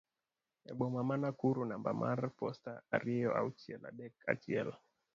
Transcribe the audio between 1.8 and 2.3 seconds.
mar